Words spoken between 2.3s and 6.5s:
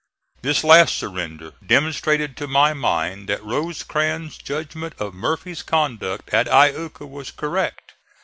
to my mind that Rosecrans' judgment of Murphy's conduct at